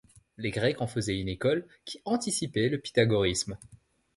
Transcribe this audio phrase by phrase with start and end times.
[0.37, 3.55] Les Grecs en faisaient une école, qui anticipait le pythagorisme.